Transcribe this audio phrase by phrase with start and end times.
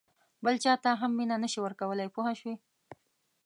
[0.43, 2.55] بل چاته هم مینه نه شې ورکولای پوه شوې!.